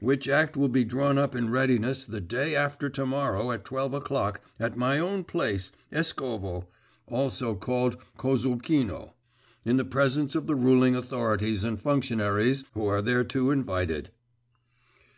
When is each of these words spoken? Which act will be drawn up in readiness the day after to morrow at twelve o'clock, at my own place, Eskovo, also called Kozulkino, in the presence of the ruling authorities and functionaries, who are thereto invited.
Which 0.00 0.26
act 0.26 0.56
will 0.56 0.70
be 0.70 0.84
drawn 0.86 1.18
up 1.18 1.34
in 1.34 1.50
readiness 1.50 2.06
the 2.06 2.22
day 2.22 2.54
after 2.56 2.88
to 2.88 3.04
morrow 3.04 3.50
at 3.52 3.66
twelve 3.66 3.92
o'clock, 3.92 4.40
at 4.58 4.74
my 4.74 4.98
own 4.98 5.22
place, 5.22 5.70
Eskovo, 5.92 6.66
also 7.08 7.54
called 7.54 7.98
Kozulkino, 8.16 9.12
in 9.66 9.76
the 9.76 9.84
presence 9.84 10.34
of 10.34 10.46
the 10.46 10.56
ruling 10.56 10.96
authorities 10.96 11.62
and 11.62 11.78
functionaries, 11.78 12.64
who 12.72 12.86
are 12.86 13.02
thereto 13.02 13.50
invited. 13.50 14.08